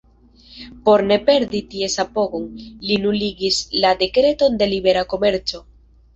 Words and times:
Por 0.87 0.99
ne 1.11 1.17
perdi 1.27 1.61
ties 1.73 1.97
apogon, 2.05 2.47
li 2.87 2.97
nuligis 3.05 3.61
la 3.85 3.93
dekreton 4.01 4.59
de 4.65 4.71
libera 4.75 5.07
komerco. 5.15 5.65